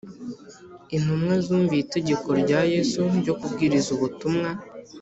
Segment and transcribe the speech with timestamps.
[0.95, 4.49] Intumwa zumviye itegeko rya Yesu ryo kubwiriza ubutumwa